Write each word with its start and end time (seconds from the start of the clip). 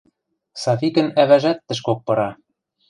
Савикӹн 0.61 1.07
ӓвӓжӓт 1.21 1.57
тӹшкок 1.67 1.99
пыра. 2.05 2.29